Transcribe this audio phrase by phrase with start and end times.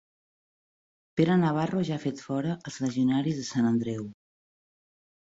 [1.19, 4.07] Pere Navarro ja ha fet fora els legionaris de Sant Andreu